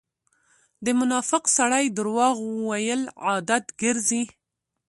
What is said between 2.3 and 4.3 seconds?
وويل عادت ګرځئ.